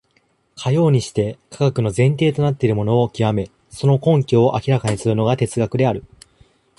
[0.55, 6.03] かようにして科学の前提となっているものを究め、その根拠を明らかにするのが哲学である。